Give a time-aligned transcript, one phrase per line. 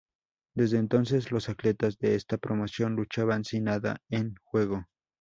[0.55, 4.87] Desde entonces los atletas de esta promoción luchaban sin nada en juego.